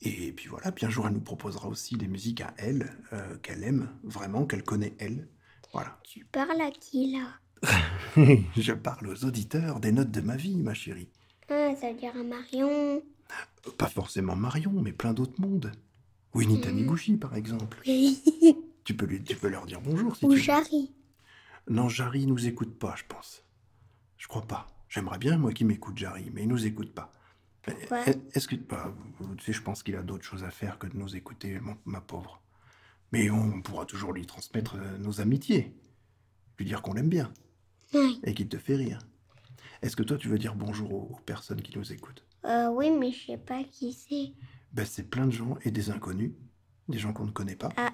Et 0.02 0.32
puis 0.34 0.48
voilà, 0.50 0.72
puis 0.72 0.86
un 0.86 0.90
jour 0.90 1.08
elle 1.08 1.14
nous 1.14 1.22
proposera 1.22 1.68
aussi 1.70 1.96
des 1.98 2.08
musiques 2.08 2.42
à 2.42 2.54
elle, 2.58 2.96
euh, 3.14 3.38
qu'elle 3.38 3.64
aime 3.64 3.90
vraiment, 4.04 4.46
qu'elle 4.46 4.64
connaît 4.64 4.94
elle. 5.00 5.28
Voilà. 5.74 6.00
Tu 6.04 6.26
parles 6.26 6.62
à 6.62 6.70
qui 6.72 7.14
là? 7.14 7.40
Je 8.58 8.74
parle 8.74 9.08
aux 9.08 9.26
auditeurs 9.26 9.80
des 9.80 9.92
notes 9.92 10.12
de 10.12 10.22
ma 10.22 10.36
vie, 10.36 10.56
ma 10.58 10.74
chérie. 10.74 11.10
Ah, 11.50 11.74
ça 11.80 11.92
veut 11.92 11.98
dire 11.98 12.14
Marion. 12.24 13.02
Pas 13.78 13.88
forcément 13.88 14.36
Marion, 14.36 14.72
mais 14.82 14.92
plein 14.94 15.14
d'autres 15.14 15.40
mondes. 15.40 15.72
Winnie 16.34 16.62
Taniguchi, 16.62 17.18
par 17.18 17.36
exemple. 17.36 17.82
Tu 18.84 18.96
peux, 18.96 19.06
lui, 19.06 19.22
tu 19.22 19.36
peux 19.36 19.50
leur 19.50 19.66
dire 19.66 19.82
bonjour 19.82 20.16
si 20.16 20.24
Ou 20.24 20.30
tu 20.30 20.38
veux. 20.38 20.42
Jarry. 20.42 20.94
Non, 21.70 21.90
Jarry 21.90 22.26
nous 22.26 22.48
écoute 22.48 22.80
pas, 22.80 22.96
je 22.96 23.04
pense. 23.06 23.44
Je 24.16 24.30
crois 24.30 24.44
pas. 24.48 24.66
J'aimerais 24.88 25.18
bien, 25.18 25.38
moi, 25.38 25.52
qu'il 25.52 25.68
m'écoute, 25.68 25.98
Jarry, 25.98 26.32
mais 26.34 26.44
il 26.44 26.48
nous 26.48 26.66
écoute 26.66 26.94
pas. 26.94 27.12
Pourquoi 27.64 28.06
Est-ce 28.34 28.48
que... 28.48 28.56
bah, 28.56 28.96
tu 29.40 29.44
sais, 29.44 29.52
je 29.52 29.62
pense 29.62 29.84
qu'il 29.84 29.98
a 29.98 30.04
d'autres 30.04 30.24
choses 30.24 30.46
à 30.46 30.52
faire 30.52 30.80
que 30.80 30.88
de 30.88 30.96
nous 30.96 31.18
écouter, 31.18 31.60
mon- 31.60 31.76
ma 31.84 32.00
pauvre. 32.00 32.42
Mais 33.12 33.30
on 33.30 33.62
pourra 33.62 33.86
toujours 33.86 34.14
lui 34.14 34.26
transmettre 34.26 34.76
euh, 34.78 34.98
nos 35.00 35.20
amitiés. 35.20 35.76
Lui 36.58 36.66
dire 36.66 36.82
qu'on 36.82 36.94
l'aime 36.94 37.10
bien 37.10 37.34
Oui. 37.94 38.20
et 38.24 38.34
qu'il 38.34 38.48
te 38.50 38.58
fait 38.58 38.76
rire. 38.76 39.00
Est-ce 39.82 39.96
que 39.96 40.04
toi, 40.04 40.18
tu 40.18 40.28
veux 40.28 40.40
dire 40.40 40.56
bonjour 40.56 40.92
aux, 40.94 41.14
aux 41.16 41.20
personnes 41.26 41.62
qui 41.62 41.78
nous 41.78 41.92
écoutent? 41.94 42.24
Euh, 42.46 42.70
oui, 42.70 42.92
mais 42.92 43.12
je 43.12 43.26
sais 43.28 43.38
pas 43.38 43.64
qui 43.64 43.94
c'est. 43.94 44.34
ben, 44.74 44.86
C'est 44.86 45.04
plein 45.10 45.26
de 45.26 45.32
gens 45.32 45.58
et 45.64 45.72
des 45.72 45.90
inconnus, 45.90 46.32
des 46.90 46.98
gens 46.98 47.14
qu'on 47.14 47.26
ne 47.26 47.32
connaît 47.32 47.56
pas. 47.56 47.70
Ah. 47.78 47.94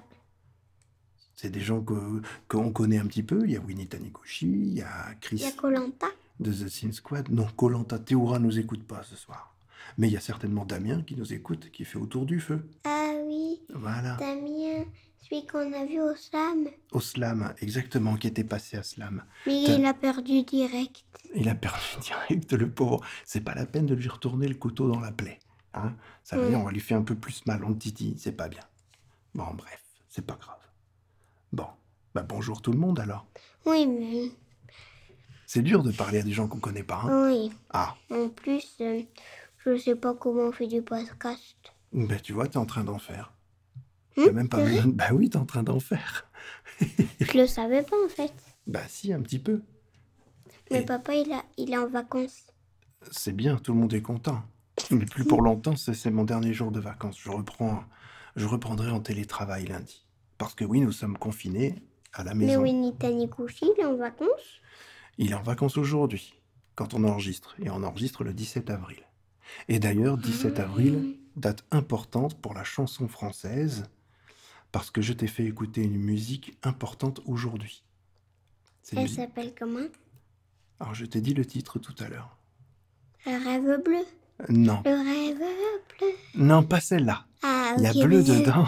C'est 1.34 1.50
des 1.50 1.60
gens 1.60 1.82
que- 1.82 2.22
qu'on 2.48 2.72
connaît 2.72 2.98
un 2.98 3.06
petit 3.06 3.22
peu. 3.22 3.42
Il 3.44 3.50
y 3.52 3.56
a 3.56 3.60
Winnie 3.60 3.88
Taniguchi, 3.88 4.46
il 4.46 4.74
y 4.74 4.82
a 4.82 5.14
Chris 5.20 5.36
Il 5.36 5.42
y 5.42 5.46
a 5.46 5.52
Colanta. 5.52 6.06
de 6.40 6.52
The 6.52 6.68
Sin 6.68 6.92
Squad. 6.92 7.28
Non, 7.30 7.46
Colanta 7.56 7.98
Théoura 7.98 8.38
nous 8.38 8.58
écoute 8.58 8.84
pas 8.84 9.02
ce 9.02 9.16
soir. 9.16 9.54
Mais 9.98 10.08
il 10.08 10.12
y 10.12 10.16
a 10.16 10.20
certainement 10.20 10.64
Damien 10.64 11.02
qui 11.02 11.16
nous 11.16 11.32
écoute, 11.32 11.70
qui 11.70 11.84
fait 11.84 11.98
autour 11.98 12.24
du 12.24 12.40
feu. 12.40 12.66
Ah 12.84 13.12
oui, 13.26 13.60
Voilà. 13.74 14.16
Damien, 14.16 14.84
celui 15.28 15.46
qu'on 15.46 15.72
a 15.72 15.84
vu 15.86 16.00
au 16.00 16.14
slam. 16.14 16.68
Au 16.92 17.00
slam, 17.00 17.54
exactement, 17.60 18.16
qui 18.16 18.26
était 18.26 18.44
passé 18.44 18.76
à 18.76 18.82
slam. 18.82 19.24
Mais 19.46 19.62
il 19.62 19.84
a 19.86 19.94
perdu 19.94 20.42
direct. 20.42 21.04
Il 21.34 21.48
a 21.48 21.54
perdu 21.54 21.78
direct, 22.00 22.52
le 22.52 22.70
pauvre. 22.70 23.00
C'est 23.24 23.40
pas 23.40 23.54
la 23.54 23.66
peine 23.66 23.86
de 23.86 23.94
lui 23.94 24.08
retourner 24.08 24.48
le 24.48 24.54
couteau 24.54 24.88
dans 24.88 25.00
la 25.00 25.12
plaie. 25.12 25.38
Hein 25.74 25.94
Ça 26.22 26.36
veut 26.36 26.46
Mm. 26.46 26.48
dire, 26.50 26.60
on 26.60 26.68
lui 26.68 26.80
fait 26.80 26.94
un 26.94 27.02
peu 27.02 27.14
plus 27.14 27.44
mal, 27.46 27.64
on 27.64 27.70
le 27.70 27.78
titille, 27.78 28.16
c'est 28.18 28.32
pas 28.32 28.48
bien. 28.48 28.62
Bon, 29.34 29.46
bref, 29.54 29.82
c'est 30.08 30.24
pas 30.24 30.36
grave. 30.40 30.58
Bon, 31.52 31.66
bah 32.14 32.22
bonjour 32.22 32.62
tout 32.62 32.72
le 32.72 32.78
monde 32.78 33.00
alors. 33.00 33.26
Oui, 33.66 33.86
mais 33.86 34.30
C'est 35.46 35.62
dur 35.62 35.82
de 35.82 35.90
parler 35.92 36.18
à 36.18 36.22
des 36.22 36.32
gens 36.32 36.46
qu'on 36.48 36.58
connaît 36.60 36.82
pas. 36.84 37.02
Hein 37.04 37.28
oui. 37.30 37.52
ah, 37.70 37.96
En 38.10 38.28
plus, 38.28 38.76
euh, 38.80 39.02
je 39.64 39.76
sais 39.76 39.94
pas 39.96 40.14
comment 40.14 40.48
on 40.48 40.52
fait 40.52 40.66
du 40.68 40.82
podcast. 40.82 41.56
ben 41.92 42.20
tu 42.20 42.32
vois, 42.32 42.46
t'es 42.48 42.56
en 42.58 42.66
train 42.66 42.84
d'en 42.84 42.98
faire. 42.98 43.32
Hmm, 44.16 44.22
T'as 44.26 44.32
même 44.32 44.48
pas 44.48 44.62
besoin 44.62 44.86
de... 44.86 44.92
Bah 44.92 45.08
oui, 45.12 45.28
t'es 45.30 45.36
en 45.38 45.46
train 45.46 45.62
d'en 45.62 45.80
faire. 45.80 46.26
Je 47.20 47.38
le 47.38 47.46
savais 47.46 47.82
pas 47.82 47.96
en 48.04 48.08
fait. 48.08 48.32
Bah 48.66 48.82
si, 48.88 49.12
un 49.12 49.20
petit 49.20 49.38
peu. 49.38 49.62
Mais 50.70 50.82
Et- 50.82 50.84
papa, 50.84 51.14
il, 51.14 51.32
a, 51.32 51.42
il 51.56 51.72
est 51.72 51.76
en 51.78 51.88
vacances. 51.88 52.44
C'est 53.10 53.32
bien, 53.34 53.56
tout 53.56 53.72
le 53.74 53.80
monde 53.80 53.92
est 53.92 54.02
content. 54.02 54.42
Mais 54.90 55.04
plus 55.04 55.24
pour 55.24 55.42
longtemps, 55.42 55.76
c'est 55.76 56.10
mon 56.10 56.24
dernier 56.24 56.52
jour 56.54 56.72
de 56.72 56.80
vacances. 56.80 57.18
Je 57.20 57.30
reprends, 57.30 57.84
je 58.36 58.46
reprendrai 58.46 58.90
en 58.90 59.00
télétravail 59.00 59.66
lundi. 59.66 60.06
Parce 60.38 60.54
que 60.54 60.64
oui, 60.64 60.80
nous 60.80 60.90
sommes 60.92 61.16
confinés 61.18 61.76
à 62.12 62.24
la 62.24 62.34
Mais 62.34 62.46
maison. 62.46 62.62
Winnie 62.62 62.94
Taniguchi, 62.96 63.66
il 63.76 63.80
est 63.80 63.84
en 63.84 63.96
vacances? 63.96 64.60
Il 65.18 65.30
est 65.30 65.34
en 65.34 65.42
vacances 65.42 65.76
aujourd'hui, 65.76 66.34
quand 66.74 66.94
on 66.94 67.04
enregistre. 67.04 67.54
Et 67.62 67.70
on 67.70 67.82
enregistre 67.84 68.24
le 68.24 68.32
17 68.32 68.70
avril. 68.70 68.98
Et 69.68 69.78
d'ailleurs, 69.78 70.16
17 70.18 70.58
avril, 70.58 71.18
date 71.36 71.64
importante 71.70 72.40
pour 72.40 72.54
la 72.54 72.64
chanson 72.64 73.06
française, 73.06 73.84
parce 74.74 74.90
que 74.90 75.00
je 75.00 75.12
t'ai 75.12 75.28
fait 75.28 75.44
écouter 75.44 75.82
une 75.82 75.96
musique 75.98 76.58
importante 76.64 77.20
aujourd'hui. 77.26 77.84
Elle 78.90 79.02
musique- 79.02 79.20
s'appelle 79.20 79.54
comment? 79.56 79.86
Alors, 80.80 80.94
je 80.96 81.04
t'ai 81.06 81.20
dit 81.20 81.32
le 81.32 81.46
titre 81.46 81.78
tout 81.78 81.94
à 82.00 82.08
l'heure. 82.08 82.36
Le 83.24 83.32
rêve 83.44 83.80
bleu? 83.84 83.98
Euh, 84.40 84.44
Non, 84.48 84.82
Le 84.84 84.90
rêve 84.90 85.38
bleu? 85.38 86.08
non, 86.34 86.64
pas 86.64 86.80
celle-là. 86.80 87.24
Ah, 87.44 87.74
Il 87.78 87.84
y 87.84 87.86
a 87.86 88.04
bleu 88.04 88.18
mais- 88.18 88.24
dedans. 88.40 88.66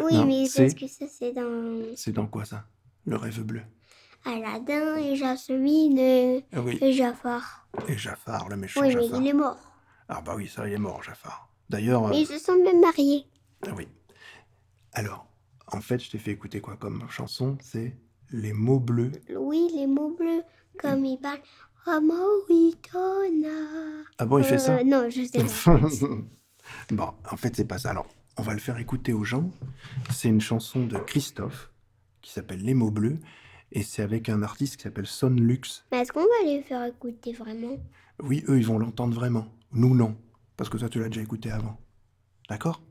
Oui, 0.00 0.14
Non, 0.14 0.26
mais 0.26 0.42
est-ce 0.42 0.74
que 0.74 0.88
ça 0.88 1.04
c'est 1.08 1.32
dans 1.32 1.94
C'est 1.94 2.10
dans 2.12 2.26
quoi 2.26 2.44
ça? 2.44 2.64
Le 3.06 3.14
rêve 3.16 3.42
bleu. 3.42 3.62
Aladdin 4.24 4.96
et 4.96 5.14
Jasmine 5.14 5.96
et, 5.96 6.44
Ah 6.52 6.60
oui, 6.60 6.76
et 6.82 6.92
Jafar 6.92 7.68
et 7.86 7.96
Jafar, 7.96 8.48
le 8.48 8.56
méchant 8.56 8.80
Oui, 8.80 8.88
mais 8.96 9.02
Jafar. 9.04 9.20
il 9.22 9.28
est 9.28 9.32
mort. 9.32 9.58
Ah 10.08 10.22
bah 10.22 10.34
oui, 10.36 10.48
ça, 10.48 10.66
il 10.66 10.72
est 10.74 10.78
mort, 10.78 11.04
Jafar. 11.04 11.48
D'ailleurs, 11.68 12.06
euh, 12.06 12.10
Mais 12.10 12.22
ils 12.22 12.26
se 12.26 12.38
sont 12.38 12.56
même 12.64 12.80
mariés. 12.80 13.26
ah 13.64 13.70
oui. 13.76 13.86
Alors, 14.92 15.26
en 15.68 15.80
fait, 15.80 15.98
je 16.02 16.10
t'ai 16.10 16.18
fait 16.18 16.32
écouter 16.32 16.60
quoi 16.60 16.76
comme 16.76 17.08
chanson? 17.10 17.56
C'est 17.60 17.96
Les 18.30 18.52
mots 18.52 18.80
bleus. 18.80 19.12
Oui, 19.36 19.68
les 19.74 19.86
mots 19.86 20.14
bleus, 20.16 20.42
comme 20.78 21.04
il 21.04 21.18
parle. 21.18 21.40
Amaoitona. 21.86 23.48
Ah 24.18 24.26
bon, 24.26 24.38
il 24.38 24.44
fait 24.44 24.58
ça? 24.58 24.78
Euh, 24.78 24.84
Non, 24.84 25.08
je 25.08 25.22
sais 25.24 25.42
pas. 25.44 25.80
Bon, 26.90 27.12
en 27.30 27.36
fait, 27.36 27.56
c'est 27.56 27.64
pas 27.64 27.78
ça. 27.78 27.90
Alors, 27.90 28.06
on 28.36 28.42
va 28.42 28.52
le 28.52 28.60
faire 28.60 28.78
écouter 28.78 29.12
aux 29.12 29.24
gens. 29.24 29.50
C'est 30.12 30.28
une 30.28 30.40
chanson 30.40 30.86
de 30.86 30.98
Christophe 30.98 31.70
qui 32.22 32.30
s'appelle 32.32 32.60
Les 32.62 32.74
mots 32.74 32.90
bleus. 32.92 33.18
Et 33.72 33.82
c'est 33.82 34.02
avec 34.02 34.28
un 34.28 34.42
artiste 34.42 34.76
qui 34.76 34.82
s'appelle 34.84 35.06
Son 35.06 35.30
Lux. 35.30 35.84
Mais 35.90 35.98
est-ce 35.98 36.12
qu'on 36.12 36.20
va 36.20 36.44
les 36.46 36.62
faire 36.62 36.84
écouter 36.84 37.32
vraiment? 37.32 37.76
Oui, 38.22 38.44
eux, 38.48 38.58
ils 38.58 38.66
vont 38.66 38.78
l'entendre 38.78 39.14
vraiment. 39.14 39.46
Nous, 39.72 39.94
non. 39.96 40.16
Parce 40.56 40.68
que 40.70 40.76
toi, 40.76 40.88
tu 40.88 41.00
l'as 41.00 41.08
déjà 41.08 41.22
écouté 41.22 41.50
avant. 41.50 41.80
D'accord? 42.48 42.82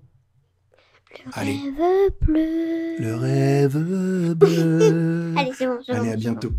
Le 1.12 1.32
Allez. 1.34 1.60
rêve 1.78 2.12
bleu. 2.22 2.96
Le 3.00 3.16
rêve 3.16 3.78
bleu. 4.36 5.34
Allez, 5.38 5.52
c'est 5.56 5.66
bon, 5.66 5.76
bon, 5.88 5.94
Allez, 5.94 6.12
à 6.12 6.16
bientôt. 6.16 6.52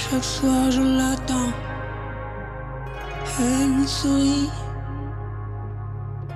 Chaque 0.00 0.24
soir, 0.24 0.70
je 0.70 0.80
l'attends. 0.80 1.52
Elle 3.38 3.70
me 3.70 3.86
sourit. 3.86 4.50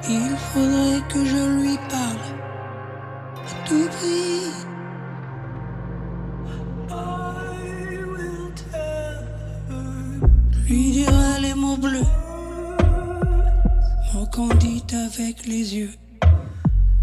Il 0.09 0.37
faudrait 0.37 1.03
que 1.09 1.25
je 1.25 1.43
lui 1.59 1.77
parle 1.89 2.25
à 3.47 3.67
tout 3.67 3.89
prix. 3.97 4.53
Lui 10.67 10.91
dirai 10.93 11.41
les 11.41 11.55
mots 11.55 11.77
bleus, 11.77 12.11
qu'on 14.33 14.49
dit 14.55 14.85
avec 15.07 15.47
les 15.47 15.77
yeux. 15.77 15.95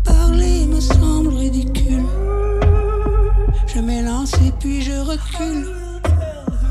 Parler 0.04 0.66
me 0.68 0.82
semble 0.82 1.34
ridicule. 1.34 2.04
Je 3.68 3.80
m'élance 3.80 4.34
et 4.46 4.52
puis 4.60 4.82
je 4.82 4.98
recule 5.12 5.81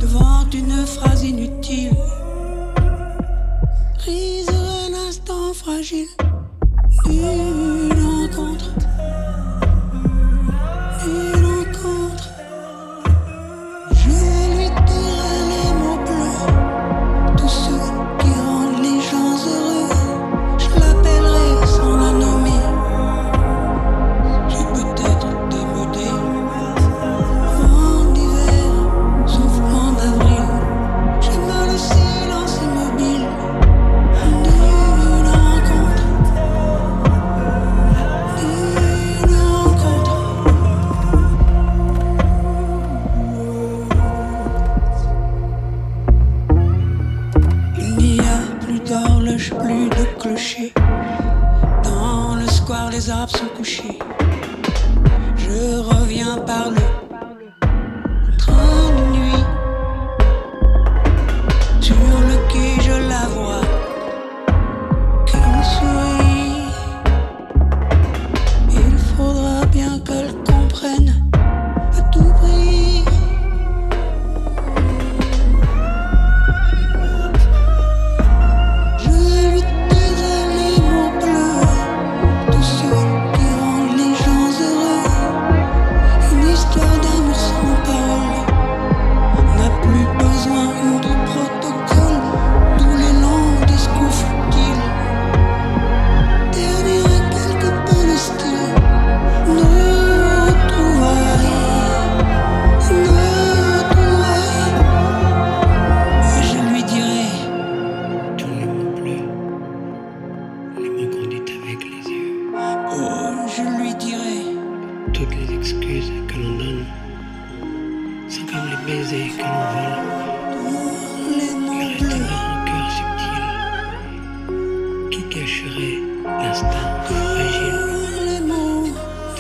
devant 0.00 0.48
une 0.52 0.86
phrase 0.86 1.24
inutile. 1.24 1.92
Prise 3.98 4.48
un 4.48 5.08
instant 5.08 5.52
fragile, 5.52 6.08
une 7.06 7.92
rencontre, 7.92 8.70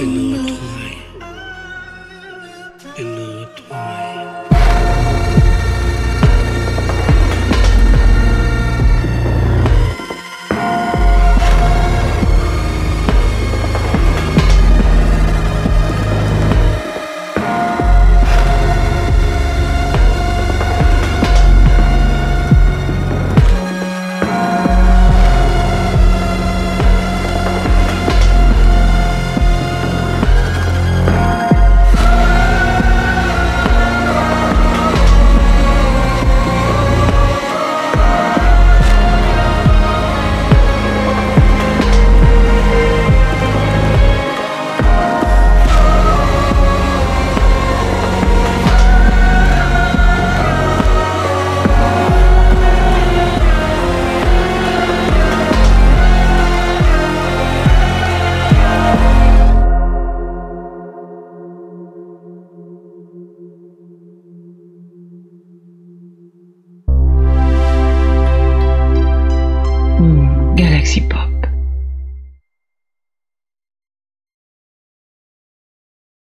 de 0.00 0.49